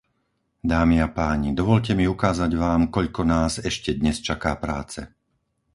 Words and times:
Dámy 0.71 0.97
a 1.05 1.09
páni, 1.19 1.49
dovoľte 1.59 1.91
mi 1.99 2.05
ukázať 2.15 2.49
vám, 2.63 2.81
koľko 2.95 3.21
nás 3.33 3.53
ešte 3.69 3.91
dnes 3.99 4.17
čaká 4.27 4.53
práce. 4.65 5.01